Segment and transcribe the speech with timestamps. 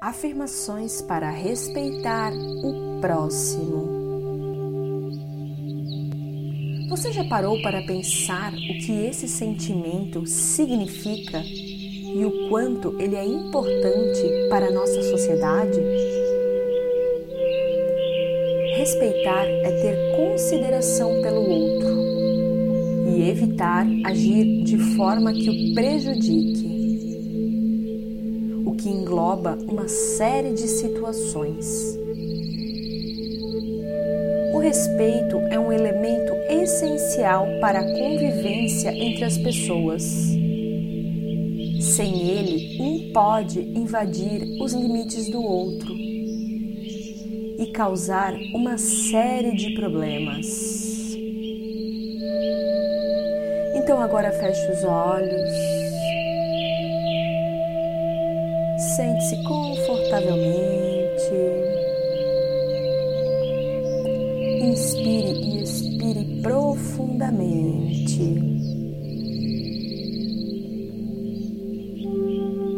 [0.00, 4.00] Afirmações para respeitar o próximo.
[6.88, 13.26] Você já parou para pensar o que esse sentimento significa e o quanto ele é
[13.26, 15.78] importante para a nossa sociedade?
[18.78, 21.90] Respeitar é ter consideração pelo outro
[23.06, 26.79] e evitar agir de forma que o prejudique
[28.80, 31.98] que engloba uma série de situações.
[34.54, 40.02] O respeito é um elemento essencial para a convivência entre as pessoas.
[41.80, 45.94] Sem ele, um pode invadir os limites do outro
[47.58, 51.14] e causar uma série de problemas.
[53.74, 55.79] Então agora feche os olhos
[58.80, 61.34] Sente-se confortavelmente.
[64.62, 68.40] Inspire e expire profundamente.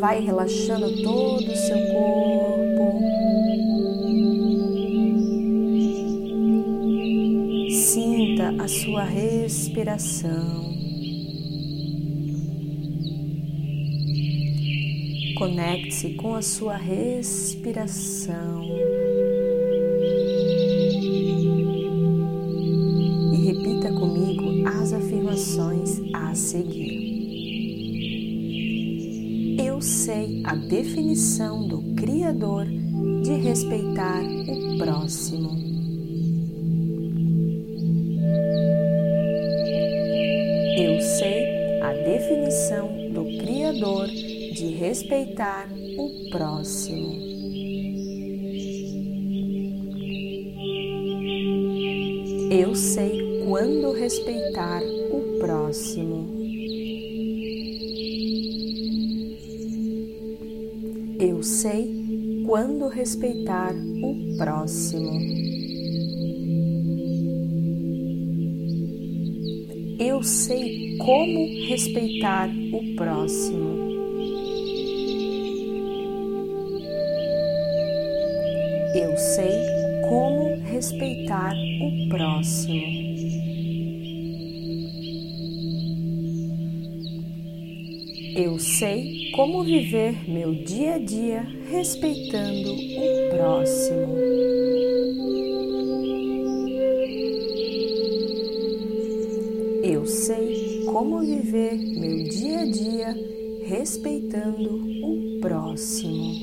[0.00, 2.98] Vai relaxando todo o seu corpo.
[7.70, 10.73] Sinta a sua respiração.
[15.36, 18.62] Conecte-se com a sua respiração.
[23.32, 27.04] E repita comigo as afirmações a seguir.
[29.58, 32.66] Eu sei a definição do Criador
[33.24, 35.50] de respeitar o próximo.
[40.78, 43.24] Eu sei a definição do
[43.74, 47.12] Criador de respeitar o próximo.
[52.52, 54.80] Eu sei quando respeitar
[55.10, 56.28] o próximo.
[61.18, 65.53] Eu sei quando respeitar o próximo.
[70.06, 73.88] Eu sei como respeitar o próximo.
[78.94, 79.48] Eu sei
[80.06, 82.82] como respeitar o próximo.
[88.36, 94.73] Eu sei como viver meu dia a dia respeitando o próximo.
[99.86, 103.14] Eu sei como viver meu dia a dia
[103.66, 106.40] respeitando o próximo.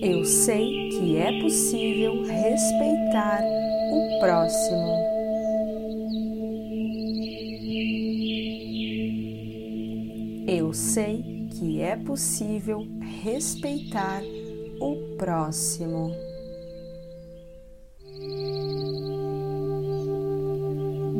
[0.00, 3.42] Eu sei que é possível respeitar
[3.92, 4.96] o próximo.
[10.48, 12.86] Eu sei que é possível
[13.22, 14.22] respeitar
[14.80, 16.33] o próximo.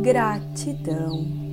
[0.04, 1.43] Gratidão.